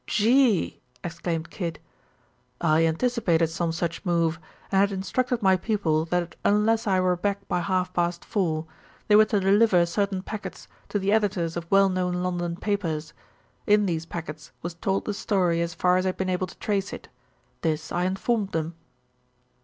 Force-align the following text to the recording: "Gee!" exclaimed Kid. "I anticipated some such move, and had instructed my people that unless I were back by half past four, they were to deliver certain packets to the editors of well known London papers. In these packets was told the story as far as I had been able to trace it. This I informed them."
"Gee!" 0.07 0.81
exclaimed 1.03 1.51
Kid. 1.51 1.77
"I 2.59 2.87
anticipated 2.87 3.49
some 3.51 3.71
such 3.71 4.03
move, 4.03 4.39
and 4.71 4.79
had 4.79 4.91
instructed 4.91 5.43
my 5.43 5.55
people 5.55 6.05
that 6.05 6.35
unless 6.43 6.87
I 6.87 6.99
were 6.99 7.15
back 7.15 7.47
by 7.47 7.59
half 7.59 7.93
past 7.93 8.25
four, 8.25 8.65
they 9.07 9.15
were 9.15 9.25
to 9.25 9.39
deliver 9.39 9.85
certain 9.85 10.23
packets 10.23 10.67
to 10.89 10.97
the 10.97 11.11
editors 11.11 11.55
of 11.55 11.69
well 11.69 11.87
known 11.87 12.23
London 12.23 12.55
papers. 12.55 13.13
In 13.67 13.85
these 13.85 14.07
packets 14.07 14.51
was 14.63 14.73
told 14.73 15.05
the 15.05 15.13
story 15.13 15.61
as 15.61 15.75
far 15.75 15.97
as 15.97 16.05
I 16.07 16.09
had 16.09 16.17
been 16.17 16.29
able 16.31 16.47
to 16.47 16.57
trace 16.57 16.93
it. 16.93 17.07
This 17.61 17.91
I 17.91 18.05
informed 18.05 18.53
them." 18.53 18.73